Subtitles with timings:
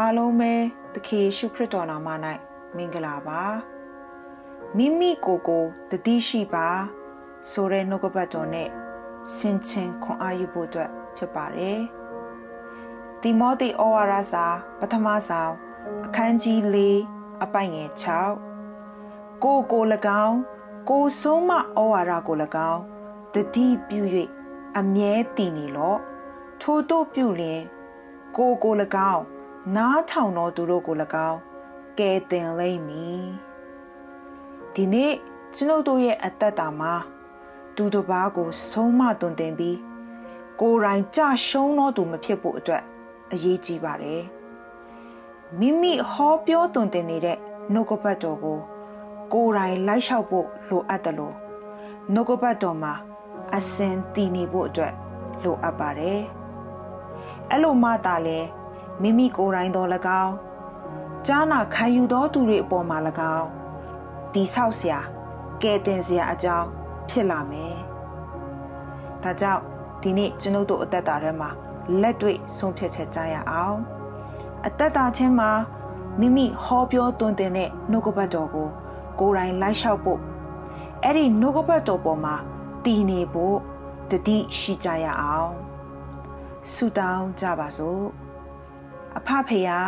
[0.00, 0.52] အားလုံးပဲ
[0.94, 2.08] သခင်ယေရှုခရစ်တော်နာမ၌
[2.76, 3.42] မင်္ဂလာပါ
[4.76, 6.68] မိမိကိုယ်ကိုတတိရှိပါ
[7.50, 8.68] ဆိုတဲ့နှုတ်ကပတ်တော်နဲ့
[9.34, 11.80] ဆင်ခြင်ခွန်အားယူဖို့အတွက်ဖြစ်ပါတယ်
[13.22, 14.46] တိမောသေဩဝါဒစာ
[14.78, 15.52] ပထမဆောင်
[16.04, 16.76] အခန်းကြီး၄
[17.42, 17.88] အပိုင်ငယ်
[18.66, 19.82] 6ကိုကို၎
[20.24, 20.38] င်း
[20.90, 21.58] ကိုဆုံးမဩ
[21.92, 22.36] ဝါဒကို၎
[22.70, 22.82] င်း
[23.34, 24.02] တတိပြု၍
[24.78, 26.00] အမြဲတည်နေလော့
[26.60, 27.62] ထို့တို့ပြုလျင်
[28.36, 28.74] ကိုကို၎
[29.14, 29.24] င်း
[29.76, 30.96] နားထောင်တော်သူတို့ကို၎
[31.28, 31.38] င်း
[31.98, 33.24] ကဲတင်လိမ့်မည်
[34.74, 35.12] ဒီနေ့
[35.54, 36.92] ကျွန်ုပ်တို့ရဲ့အသက်တာမှာ
[37.76, 39.78] သူတစ်ပါးကို ဆုံးမတွင်တင်ပြီး
[40.60, 42.82] ကိုယ်တိုင်ကြရှုံးတော်သူမဖြစ်ဖို့အတွက်
[43.32, 44.22] အရေးကြီးပါတယ်
[45.58, 47.38] မိမိဟောပြောတွင်တင်နေတဲ့
[47.72, 48.58] နှုတ်ကပတ်တော်ကို
[49.32, 51.34] ကိုယ်တိုင်လိုက်လျှောက်ဖို့လိုအပ်တယ်လို့
[52.12, 52.94] နှုတ်ကပတ်တော်မှာ
[53.56, 54.92] အစဉ်တည်နေဖို့အတွက်
[55.42, 56.20] လိုအပ်ပါတယ်
[57.50, 58.38] အဲ့လိုမှသာလဲ
[59.00, 59.88] မိမိကိုယ်တိုင်တော်၎
[60.22, 60.34] င်း
[61.26, 62.98] ကြားနာခံယူသောသူတွေအပေါ်မှာ၎
[63.36, 63.48] င်း
[64.32, 65.00] တိဆောက်စရာ
[65.62, 66.68] ကဲတင်စရာအကြောင်း
[67.08, 67.74] ဖြစ်လာမယ်။
[69.22, 69.62] ဒါကြောင့်
[70.02, 71.50] ဒီနေ့ကျွန်ုပ်တို့အသက်တာထဲမှာ
[72.00, 73.78] လက်တွေ့ဆုံးဖြတ်ချက်ကြရအောင်။
[74.66, 75.50] အသက်တာချင်းမှာ
[76.20, 78.68] မိမိဟောပြောသွန်သင်တဲ့နှုတ်ကပတ်တော်ကို
[79.18, 80.20] ကိုယ်တိုင်လိုက်လျှောက်ဖို့
[81.02, 82.34] အဲ့ဒီနှုတ်ကပတ်တော်ပေါ်မှာ
[82.84, 83.56] တည်နေဖို့
[84.10, 85.52] တတိရှိကြရအောင်။
[86.72, 88.06] ဆုတောင်းကြပါစို့။
[89.18, 89.78] အဖဖေယာ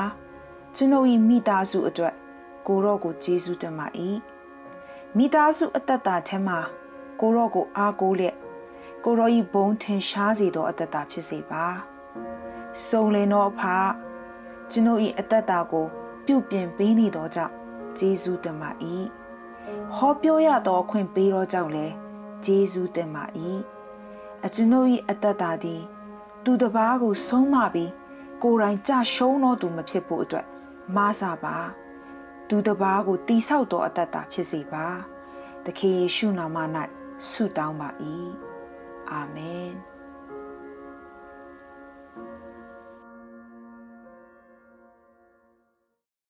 [0.77, 2.15] ကျွန်ုပ်၏မိသားစုအတွက်
[2.67, 3.87] ကိုရော့ကိုကျေးဇူးတင်ပါ၏
[5.17, 6.59] မိသားစုအသက်တာထဲမှာ
[7.21, 8.37] ကိုရော့ကိုအားကိုးလျက်
[9.05, 11.67] ကိုရော့၏ဘုံထင်ရှားစေသောအသက်တာဖြစ်စေပါ
[12.87, 13.63] စုံလင်သောအဖ
[14.71, 15.87] ကျွန်ုပ်၏အသက်တာကို
[16.27, 17.55] ပြုပြင်ပေးနေသောကြောင့်
[17.99, 18.71] ကျေးဇူးတင်ပါ၏
[19.97, 21.95] ဟောပြောရသောအခွင့်ပေးသောကြောင့်လည်း
[22.45, 23.25] ကျေးဇူးတင်ပါ၏
[24.45, 25.83] အကျွန်ုပ်၏အသက်တာသည်
[26.45, 27.91] သူတစ်ပါးကိုဆုံးမပြီး
[28.47, 30.47] ကိုယ်တိုင်ကြရှုံးတော်သူမဖြစ်ဖို့အတွက်
[30.97, 31.57] မားစားပါ
[32.49, 34.87] သူတစ်ပါးကိုတိဆောက်တော်အတ္တတာဖြစ်စေပါ
[35.65, 36.57] သခင်ယေရှုနာမ၌
[37.31, 37.89] ဆုတောင်းပါ၏
[39.11, 39.71] အာမင်